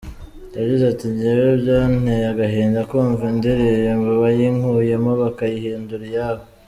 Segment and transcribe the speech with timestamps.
[0.57, 6.43] Yagize ati “Njyewe byanteye agahinda kumva indirimbo bayinkuyemo bakayihindura iyabo.